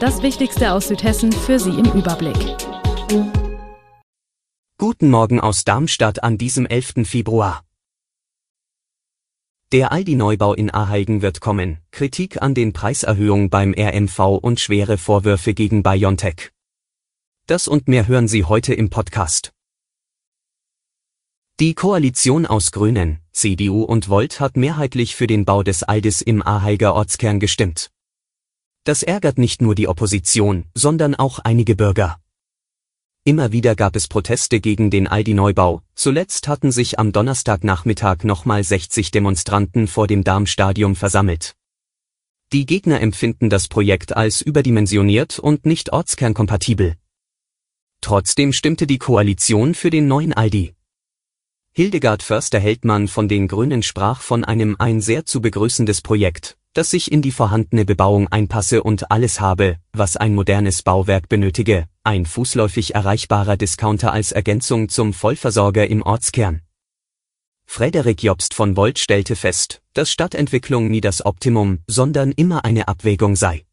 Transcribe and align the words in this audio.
Das 0.00 0.22
Wichtigste 0.22 0.74
aus 0.74 0.86
Südhessen 0.86 1.32
für 1.32 1.58
Sie 1.58 1.70
im 1.70 1.86
Überblick. 1.86 2.36
Guten 4.78 5.10
Morgen 5.10 5.40
aus 5.40 5.64
Darmstadt 5.64 6.22
an 6.22 6.38
diesem 6.38 6.66
11. 6.66 7.04
Februar. 7.04 7.64
Der 9.72 9.90
Aldi-Neubau 9.90 10.54
in 10.54 10.70
Aheigen 10.72 11.20
wird 11.20 11.40
kommen, 11.40 11.78
Kritik 11.90 12.40
an 12.40 12.54
den 12.54 12.72
Preiserhöhungen 12.72 13.50
beim 13.50 13.74
RMV 13.76 14.38
und 14.40 14.60
schwere 14.60 14.98
Vorwürfe 14.98 15.52
gegen 15.52 15.82
BioNTech. 15.82 16.52
Das 17.46 17.66
und 17.66 17.88
mehr 17.88 18.06
hören 18.06 18.28
Sie 18.28 18.44
heute 18.44 18.74
im 18.74 18.90
Podcast. 18.90 19.50
Die 21.58 21.74
Koalition 21.74 22.46
aus 22.46 22.70
Grünen, 22.70 23.18
CDU 23.32 23.82
und 23.82 24.08
Volt 24.08 24.38
hat 24.38 24.56
mehrheitlich 24.56 25.16
für 25.16 25.26
den 25.26 25.44
Bau 25.44 25.64
des 25.64 25.82
Aldis 25.82 26.20
im 26.22 26.40
Aheiger 26.40 26.94
Ortskern 26.94 27.40
gestimmt. 27.40 27.90
Das 28.88 29.02
ärgert 29.02 29.36
nicht 29.36 29.60
nur 29.60 29.74
die 29.74 29.86
Opposition, 29.86 30.64
sondern 30.74 31.14
auch 31.14 31.40
einige 31.40 31.76
Bürger. 31.76 32.18
Immer 33.22 33.52
wieder 33.52 33.74
gab 33.76 33.94
es 33.96 34.08
Proteste 34.08 34.60
gegen 34.60 34.90
den 34.90 35.06
Aldi-Neubau, 35.06 35.82
zuletzt 35.94 36.48
hatten 36.48 36.72
sich 36.72 36.98
am 36.98 37.12
Donnerstagnachmittag 37.12 38.24
nochmal 38.24 38.64
60 38.64 39.10
Demonstranten 39.10 39.88
vor 39.88 40.06
dem 40.06 40.24
Darmstadium 40.24 40.96
versammelt. 40.96 41.54
Die 42.54 42.64
Gegner 42.64 43.02
empfinden 43.02 43.50
das 43.50 43.68
Projekt 43.68 44.16
als 44.16 44.40
überdimensioniert 44.40 45.38
und 45.38 45.66
nicht 45.66 45.92
ortskernkompatibel. 45.92 46.94
Trotzdem 48.00 48.54
stimmte 48.54 48.86
die 48.86 48.96
Koalition 48.96 49.74
für 49.74 49.90
den 49.90 50.08
neuen 50.08 50.32
Aldi. 50.32 50.72
Hildegard 51.72 52.22
Förster-Heldmann 52.22 53.06
von 53.06 53.28
den 53.28 53.48
Grünen 53.48 53.82
sprach 53.82 54.22
von 54.22 54.44
einem 54.44 54.76
ein 54.78 55.02
sehr 55.02 55.26
zu 55.26 55.42
begrüßendes 55.42 56.00
Projekt, 56.00 56.57
das 56.78 56.90
sich 56.90 57.10
in 57.10 57.22
die 57.22 57.32
vorhandene 57.32 57.84
Bebauung 57.84 58.28
einpasse 58.28 58.84
und 58.84 59.10
alles 59.10 59.40
habe, 59.40 59.78
was 59.92 60.16
ein 60.16 60.32
modernes 60.32 60.84
Bauwerk 60.84 61.28
benötige, 61.28 61.88
ein 62.04 62.24
fußläufig 62.24 62.94
erreichbarer 62.94 63.56
Discounter 63.56 64.12
als 64.12 64.30
Ergänzung 64.30 64.88
zum 64.88 65.12
Vollversorger 65.12 65.88
im 65.88 66.02
Ortskern. 66.02 66.62
Frederik 67.66 68.22
Jobst 68.22 68.54
von 68.54 68.76
Volt 68.76 69.00
stellte 69.00 69.34
fest, 69.34 69.82
dass 69.92 70.12
Stadtentwicklung 70.12 70.88
nie 70.88 71.00
das 71.00 71.26
Optimum, 71.26 71.80
sondern 71.88 72.30
immer 72.30 72.64
eine 72.64 72.86
Abwägung 72.86 73.34
sei. 73.34 73.66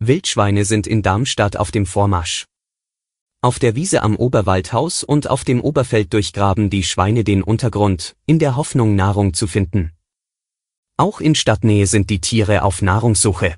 Wildschweine 0.00 0.66
sind 0.66 0.86
in 0.86 1.00
Darmstadt 1.00 1.56
auf 1.56 1.70
dem 1.70 1.86
Vormarsch. 1.86 2.44
Auf 3.40 3.58
der 3.58 3.74
Wiese 3.74 4.02
am 4.02 4.16
Oberwaldhaus 4.16 5.02
und 5.02 5.30
auf 5.30 5.44
dem 5.44 5.62
Oberfeld 5.62 6.12
durchgraben 6.12 6.68
die 6.68 6.82
Schweine 6.82 7.24
den 7.24 7.42
Untergrund, 7.42 8.16
in 8.26 8.38
der 8.38 8.56
Hoffnung 8.56 8.96
Nahrung 8.96 9.32
zu 9.32 9.46
finden. 9.46 9.92
Auch 11.00 11.22
in 11.22 11.34
Stadtnähe 11.34 11.86
sind 11.86 12.10
die 12.10 12.20
Tiere 12.20 12.62
auf 12.62 12.82
Nahrungssuche. 12.82 13.54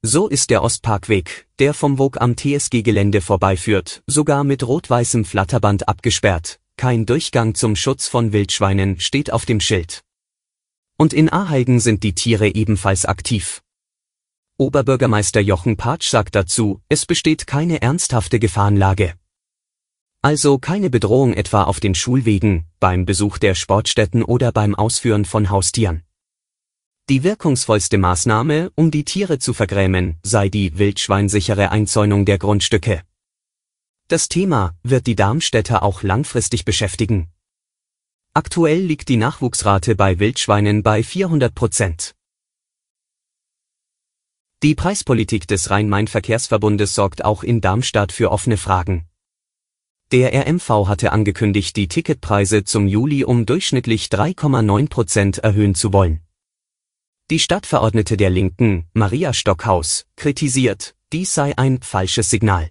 So 0.00 0.26
ist 0.26 0.48
der 0.48 0.62
Ostparkweg, 0.62 1.46
der 1.58 1.74
vom 1.74 1.98
Wog 1.98 2.18
am 2.18 2.34
TSG-Gelände 2.34 3.20
vorbeiführt, 3.20 4.02
sogar 4.06 4.42
mit 4.42 4.66
rot-weißem 4.66 5.26
Flatterband 5.26 5.86
abgesperrt. 5.86 6.58
Kein 6.78 7.04
Durchgang 7.04 7.54
zum 7.54 7.76
Schutz 7.76 8.08
von 8.08 8.32
Wildschweinen 8.32 9.00
steht 9.00 9.30
auf 9.30 9.44
dem 9.44 9.60
Schild. 9.60 10.02
Und 10.96 11.12
in 11.12 11.30
Aheigen 11.30 11.78
sind 11.78 12.04
die 12.04 12.14
Tiere 12.14 12.48
ebenfalls 12.48 13.04
aktiv. 13.04 13.60
Oberbürgermeister 14.56 15.42
Jochen 15.42 15.76
Patsch 15.76 16.08
sagt 16.08 16.34
dazu, 16.34 16.80
es 16.88 17.04
besteht 17.04 17.46
keine 17.46 17.82
ernsthafte 17.82 18.38
Gefahrenlage. 18.38 19.12
Also 20.22 20.56
keine 20.56 20.88
Bedrohung 20.88 21.34
etwa 21.34 21.64
auf 21.64 21.80
den 21.80 21.94
Schulwegen, 21.94 22.64
beim 22.78 23.04
Besuch 23.04 23.36
der 23.36 23.54
Sportstätten 23.54 24.22
oder 24.22 24.52
beim 24.52 24.74
Ausführen 24.74 25.26
von 25.26 25.50
Haustieren. 25.50 26.02
Die 27.10 27.24
wirkungsvollste 27.24 27.98
Maßnahme, 27.98 28.70
um 28.76 28.92
die 28.92 29.04
Tiere 29.04 29.40
zu 29.40 29.52
vergrämen, 29.52 30.20
sei 30.22 30.48
die 30.48 30.78
wildschweinsichere 30.78 31.72
Einzäunung 31.72 32.24
der 32.24 32.38
Grundstücke. 32.38 33.02
Das 34.06 34.28
Thema 34.28 34.76
wird 34.84 35.08
die 35.08 35.16
Darmstädter 35.16 35.82
auch 35.82 36.04
langfristig 36.04 36.64
beschäftigen. 36.64 37.28
Aktuell 38.32 38.78
liegt 38.78 39.08
die 39.08 39.16
Nachwuchsrate 39.16 39.96
bei 39.96 40.20
Wildschweinen 40.20 40.84
bei 40.84 41.02
400 41.02 41.52
Prozent. 41.52 42.14
Die 44.62 44.76
Preispolitik 44.76 45.48
des 45.48 45.68
Rhein-Main-Verkehrsverbundes 45.68 46.94
sorgt 46.94 47.24
auch 47.24 47.42
in 47.42 47.60
Darmstadt 47.60 48.12
für 48.12 48.30
offene 48.30 48.56
Fragen. 48.56 49.08
Der 50.12 50.32
RMV 50.32 50.86
hatte 50.86 51.10
angekündigt, 51.10 51.74
die 51.74 51.88
Ticketpreise 51.88 52.62
zum 52.62 52.86
Juli 52.86 53.24
um 53.24 53.46
durchschnittlich 53.46 54.06
3,9 54.06 54.88
Prozent 54.88 55.38
erhöhen 55.38 55.74
zu 55.74 55.92
wollen. 55.92 56.20
Die 57.30 57.38
Stadtverordnete 57.38 58.16
der 58.16 58.28
Linken, 58.28 58.88
Maria 58.92 59.32
Stockhaus, 59.32 60.04
kritisiert, 60.16 60.96
dies 61.12 61.32
sei 61.32 61.56
ein 61.56 61.80
falsches 61.80 62.28
Signal. 62.28 62.70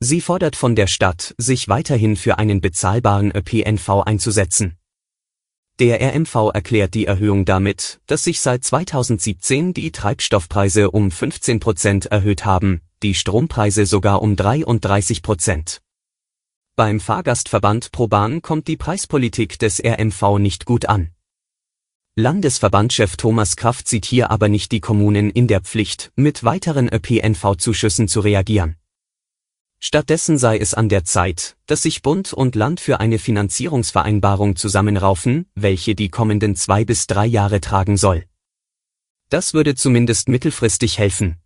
Sie 0.00 0.20
fordert 0.20 0.56
von 0.56 0.74
der 0.74 0.88
Stadt, 0.88 1.36
sich 1.38 1.68
weiterhin 1.68 2.16
für 2.16 2.38
einen 2.38 2.60
bezahlbaren 2.60 3.30
ÖPNV 3.30 4.02
einzusetzen. 4.04 4.76
Der 5.78 6.00
RMV 6.00 6.50
erklärt 6.52 6.94
die 6.94 7.06
Erhöhung 7.06 7.44
damit, 7.44 8.00
dass 8.08 8.24
sich 8.24 8.40
seit 8.40 8.64
2017 8.64 9.72
die 9.72 9.92
Treibstoffpreise 9.92 10.90
um 10.90 11.12
15 11.12 11.60
Prozent 11.60 12.06
erhöht 12.06 12.44
haben, 12.44 12.80
die 13.04 13.14
Strompreise 13.14 13.86
sogar 13.86 14.20
um 14.20 14.34
33 14.34 15.22
Prozent. 15.22 15.80
Beim 16.74 16.98
Fahrgastverband 16.98 17.92
ProBahn 17.92 18.42
kommt 18.42 18.66
die 18.66 18.76
Preispolitik 18.76 19.60
des 19.60 19.80
RMV 19.80 20.40
nicht 20.40 20.66
gut 20.66 20.86
an. 20.86 21.13
Landesverbandchef 22.16 23.16
Thomas 23.16 23.56
Kraft 23.56 23.88
sieht 23.88 24.04
hier 24.04 24.30
aber 24.30 24.48
nicht 24.48 24.70
die 24.70 24.78
Kommunen 24.78 25.30
in 25.30 25.48
der 25.48 25.60
Pflicht, 25.60 26.12
mit 26.14 26.44
weiteren 26.44 26.88
ÖPNV-Zuschüssen 26.88 28.06
zu 28.06 28.20
reagieren. 28.20 28.76
Stattdessen 29.80 30.38
sei 30.38 30.56
es 30.58 30.74
an 30.74 30.88
der 30.88 31.04
Zeit, 31.04 31.56
dass 31.66 31.82
sich 31.82 32.02
Bund 32.02 32.32
und 32.32 32.54
Land 32.54 32.78
für 32.78 33.00
eine 33.00 33.18
Finanzierungsvereinbarung 33.18 34.54
zusammenraufen, 34.54 35.46
welche 35.56 35.96
die 35.96 36.08
kommenden 36.08 36.54
zwei 36.54 36.84
bis 36.84 37.08
drei 37.08 37.26
Jahre 37.26 37.60
tragen 37.60 37.96
soll. 37.96 38.26
Das 39.28 39.52
würde 39.52 39.74
zumindest 39.74 40.28
mittelfristig 40.28 40.98
helfen. 40.98 41.38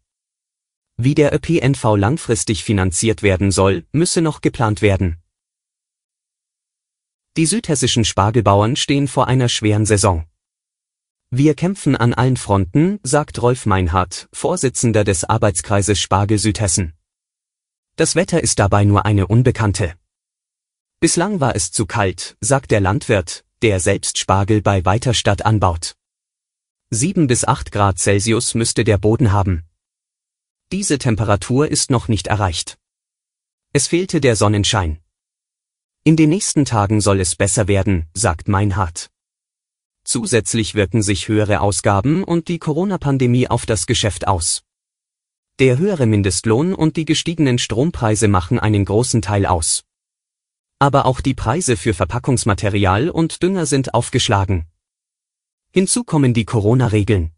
Wie 0.99 1.15
der 1.15 1.35
ÖPNV 1.35 1.97
langfristig 1.97 2.63
finanziert 2.63 3.23
werden 3.23 3.53
soll, 3.53 3.87
müsse 3.93 4.21
noch 4.21 4.43
geplant 4.43 4.83
werden. 4.83 5.17
Die 7.39 7.47
südhessischen 7.47 8.05
Spargelbauern 8.05 8.77
stehen 8.77 9.09
vor 9.09 9.29
einer 9.29 9.49
schweren 9.49 9.87
Saison. 9.87 10.27
Wir 11.31 11.55
kämpfen 11.55 11.95
an 11.95 12.15
allen 12.15 12.39
Fronten, 12.39 13.01
sagt 13.03 13.43
Rolf 13.43 13.67
Meinhardt, 13.67 14.31
Vorsitzender 14.33 15.05
des 15.05 15.25
Arbeitskreises 15.25 16.01
Spargel 16.01 16.39
Südhessen. 16.39 16.95
Das 17.97 18.15
Wetter 18.15 18.43
ist 18.43 18.59
dabei 18.59 18.85
nur 18.85 19.05
eine 19.05 19.27
Unbekannte. 19.27 19.95
Bislang 21.01 21.39
war 21.39 21.55
es 21.55 21.71
zu 21.71 21.85
kalt, 21.85 22.39
sagt 22.41 22.71
der 22.71 22.81
Landwirt, 22.81 23.45
der 23.61 23.79
selbst 23.79 24.17
Spargel 24.17 24.63
bei 24.63 24.87
Weiterstadt 24.87 25.45
anbaut. 25.45 25.97
7 26.91 27.27
bis 27.27 27.45
8 27.45 27.73
Grad 27.73 27.99
Celsius 27.99 28.55
müsste 28.55 28.83
der 28.83 28.97
Boden 28.97 29.31
haben. 29.31 29.65
Diese 30.73 30.97
Temperatur 30.97 31.69
ist 31.69 31.91
noch 31.91 32.09
nicht 32.09 32.29
erreicht. 32.29 32.79
Es 33.75 33.87
fehlte 33.87 34.23
der 34.23 34.35
Sonnenschein. 34.35 34.99
In 36.05 36.17
den 36.17 36.31
nächsten 36.31 36.65
Tagen 36.65 37.03
soll 37.03 37.21
es 37.21 37.37
besser 37.37 37.69
werden, 37.69 38.07
sagt 38.15 38.49
Meinhardt. 38.49 39.11
Zusätzlich 40.11 40.75
wirken 40.75 41.03
sich 41.03 41.29
höhere 41.29 41.61
Ausgaben 41.61 42.25
und 42.25 42.49
die 42.49 42.59
Corona-Pandemie 42.59 43.49
auf 43.49 43.67
das 43.67 43.87
Geschäft 43.87 44.27
aus. 44.27 44.63
Der 45.59 45.77
höhere 45.77 46.07
Mindestlohn 46.07 46.73
und 46.73 46.97
die 46.97 47.05
gestiegenen 47.05 47.59
Strompreise 47.59 48.27
machen 48.27 48.59
einen 48.59 48.87
großen 48.87 49.21
Teil 49.21 49.45
aus. 49.45 49.85
Aber 50.79 51.05
auch 51.05 51.21
die 51.21 51.35
Preise 51.35 51.77
für 51.77 51.93
Verpackungsmaterial 51.93 53.11
und 53.11 53.43
Dünger 53.43 53.67
sind 53.67 53.93
aufgeschlagen. 53.93 54.65
Hinzu 55.73 56.05
kommen 56.05 56.33
die 56.33 56.47
Corona-Regeln. 56.47 57.33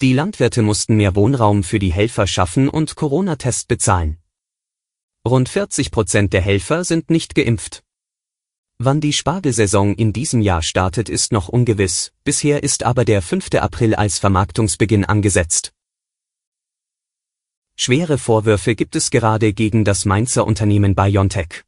Die 0.00 0.12
Landwirte 0.12 0.62
mussten 0.62 0.96
mehr 0.96 1.14
Wohnraum 1.14 1.62
für 1.62 1.78
die 1.78 1.92
Helfer 1.92 2.26
schaffen 2.26 2.68
und 2.68 2.96
Corona-Test 2.96 3.68
bezahlen. 3.68 4.18
Rund 5.24 5.48
40 5.48 5.92
Prozent 5.92 6.32
der 6.32 6.40
Helfer 6.40 6.82
sind 6.82 7.10
nicht 7.10 7.36
geimpft. 7.36 7.84
Wann 8.82 9.02
die 9.02 9.12
Spargelsaison 9.12 9.94
in 9.94 10.14
diesem 10.14 10.40
Jahr 10.40 10.62
startet, 10.62 11.10
ist 11.10 11.32
noch 11.32 11.50
ungewiss, 11.50 12.12
bisher 12.24 12.62
ist 12.62 12.82
aber 12.82 13.04
der 13.04 13.20
5. 13.20 13.50
April 13.56 13.94
als 13.94 14.18
Vermarktungsbeginn 14.18 15.04
angesetzt. 15.04 15.74
Schwere 17.76 18.16
Vorwürfe 18.16 18.74
gibt 18.74 18.96
es 18.96 19.10
gerade 19.10 19.52
gegen 19.52 19.84
das 19.84 20.06
Mainzer 20.06 20.46
Unternehmen 20.46 20.94
BioNTech. 20.94 21.64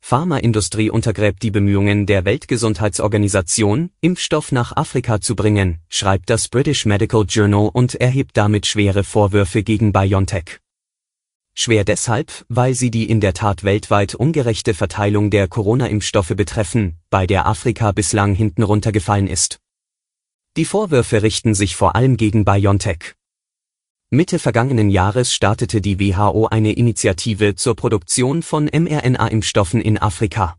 Pharmaindustrie 0.00 0.90
untergräbt 0.90 1.42
die 1.42 1.50
Bemühungen 1.50 2.06
der 2.06 2.24
Weltgesundheitsorganisation, 2.24 3.90
Impfstoff 4.00 4.52
nach 4.52 4.76
Afrika 4.76 5.20
zu 5.20 5.34
bringen, 5.34 5.80
schreibt 5.88 6.30
das 6.30 6.46
British 6.46 6.86
Medical 6.86 7.24
Journal 7.28 7.68
und 7.72 7.96
erhebt 7.96 8.36
damit 8.36 8.66
schwere 8.66 9.02
Vorwürfe 9.02 9.64
gegen 9.64 9.92
BioNTech. 9.92 10.60
Schwer 11.54 11.84
deshalb, 11.84 12.44
weil 12.48 12.74
sie 12.74 12.90
die 12.90 13.08
in 13.08 13.20
der 13.20 13.34
Tat 13.34 13.62
weltweit 13.62 14.14
ungerechte 14.14 14.74
Verteilung 14.74 15.30
der 15.30 15.48
Corona-Impfstoffe 15.48 16.34
betreffen, 16.34 16.98
bei 17.10 17.26
der 17.26 17.46
Afrika 17.46 17.92
bislang 17.92 18.34
hinten 18.34 18.62
runtergefallen 18.62 19.26
ist. 19.26 19.58
Die 20.56 20.64
Vorwürfe 20.64 21.22
richten 21.22 21.54
sich 21.54 21.76
vor 21.76 21.94
allem 21.94 22.16
gegen 22.16 22.44
BioNTech. 22.44 23.14
Mitte 24.10 24.38
vergangenen 24.38 24.90
Jahres 24.90 25.32
startete 25.32 25.80
die 25.80 25.98
WHO 25.98 26.46
eine 26.46 26.72
Initiative 26.72 27.54
zur 27.54 27.76
Produktion 27.76 28.42
von 28.42 28.66
mRNA-Impfstoffen 28.68 29.80
in 29.80 29.96
Afrika. 29.96 30.58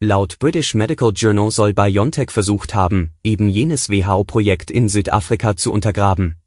Laut 0.00 0.38
British 0.38 0.74
Medical 0.74 1.12
Journal 1.14 1.50
soll 1.50 1.74
BioNTech 1.74 2.30
versucht 2.30 2.74
haben, 2.74 3.12
eben 3.22 3.48
jenes 3.48 3.90
WHO-Projekt 3.90 4.70
in 4.70 4.88
Südafrika 4.88 5.56
zu 5.56 5.72
untergraben. 5.72 6.39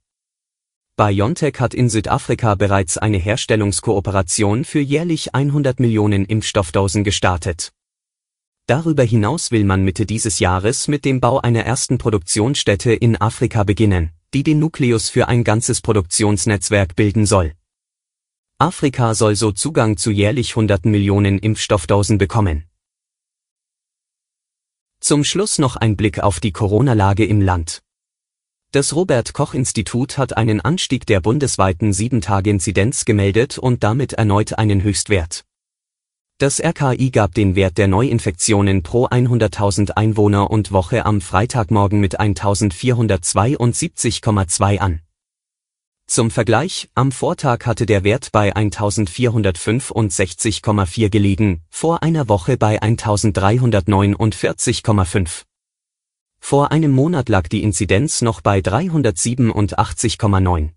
BioNTech 0.96 1.60
hat 1.60 1.74
in 1.74 1.90
Südafrika 1.90 2.56
bereits 2.56 2.98
eine 2.98 3.18
Herstellungskooperation 3.18 4.66
für 4.66 4.80
jährlich 4.80 5.34
100 5.34 5.80
Millionen 5.80 6.26
Impfstoffdosen 6.26 7.04
gestartet. 7.04 7.74
Darüber 8.68 9.04
hinaus 9.04 9.52
will 9.52 9.64
man 9.64 9.84
Mitte 9.84 10.06
dieses 10.06 10.40
Jahres 10.40 10.88
mit 10.88 11.06
dem 11.06 11.20
Bau 11.20 11.40
einer 11.40 11.66
ersten 11.66 11.98
Produktionsstätte 11.98 12.94
in 12.94 13.20
Afrika 13.20 13.64
beginnen 13.64 14.12
die 14.34 14.44
den 14.44 14.60
Nukleus 14.60 15.10
für 15.10 15.28
ein 15.28 15.44
ganzes 15.44 15.82
Produktionsnetzwerk 15.82 16.96
bilden 16.96 17.26
soll. 17.26 17.54
Afrika 18.58 19.14
soll 19.14 19.36
so 19.36 19.52
Zugang 19.52 19.98
zu 19.98 20.10
jährlich 20.10 20.56
hunderten 20.56 20.90
Millionen 20.90 21.38
Impfstoffdosen 21.38 22.18
bekommen. 22.18 22.66
Zum 25.00 25.24
Schluss 25.24 25.60
noch 25.60 25.76
ein 25.76 25.98
Blick 25.98 26.20
auf 26.20 26.40
die 26.40 26.52
Corona-Lage 26.52 27.26
im 27.26 27.42
Land. 27.42 27.84
Das 28.74 28.94
Robert 28.96 29.34
Koch 29.34 29.54
Institut 29.54 30.18
hat 30.18 30.36
einen 30.36 30.60
Anstieg 30.60 31.06
der 31.06 31.22
bundesweiten 31.22 31.92
7-Tage-Inzidenz 31.92 33.06
gemeldet 33.06 33.60
und 33.60 33.84
damit 33.84 34.14
erneut 34.14 34.58
einen 34.58 34.82
Höchstwert. 34.82 35.46
Das 36.40 36.60
RKI 36.60 37.12
gab 37.12 37.36
den 37.36 37.56
Wert 37.56 37.78
der 37.78 37.88
Neuinfektionen 37.88 38.82
pro 38.82 39.06
100.000 39.06 39.92
Einwohner 39.92 40.50
und 40.50 40.72
Woche 40.72 41.06
am 41.06 41.22
Freitagmorgen 41.22 42.00
mit 42.00 42.20
1472,2 42.20 44.80
an. 44.80 45.02
Zum 46.08 46.32
Vergleich, 46.32 46.90
am 46.96 47.12
Vortag 47.12 47.68
hatte 47.68 47.86
der 47.86 48.04
Wert 48.04 48.32
bei 48.32 48.56
1465,4 48.56 51.10
gelegen, 51.10 51.62
vor 51.70 52.02
einer 52.02 52.28
Woche 52.28 52.58
bei 52.58 52.82
1349,5. 52.82 55.44
Vor 56.46 56.74
einem 56.74 56.92
Monat 56.92 57.30
lag 57.30 57.48
die 57.48 57.64
Inzidenz 57.64 58.22
noch 58.22 58.42
bei 58.42 58.60
387,9. 58.60 60.72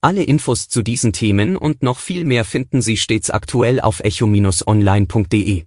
Alle 0.00 0.24
Infos 0.24 0.68
zu 0.68 0.82
diesen 0.82 1.12
Themen 1.12 1.56
und 1.56 1.84
noch 1.84 2.00
viel 2.00 2.24
mehr 2.24 2.44
finden 2.44 2.82
Sie 2.82 2.96
stets 2.96 3.30
aktuell 3.30 3.80
auf 3.80 4.00
echo-online.de. 4.00 5.66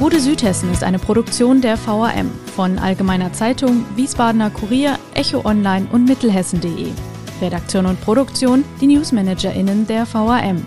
Gute 0.00 0.20
Südhessen 0.20 0.72
ist 0.72 0.82
eine 0.82 0.98
Produktion 0.98 1.60
der 1.60 1.76
VRM 1.76 2.32
von 2.56 2.80
Allgemeiner 2.80 3.32
Zeitung, 3.32 3.86
Wiesbadener 3.94 4.50
Kurier, 4.50 4.98
Echo 5.14 5.44
Online 5.44 5.86
und 5.92 6.06
Mittelhessen.de. 6.06 6.88
Redaktion 7.40 7.86
und 7.86 8.00
Produktion 8.00 8.64
die 8.80 8.88
NewsmanagerInnen 8.88 9.86
der 9.86 10.06
VRM. 10.06 10.66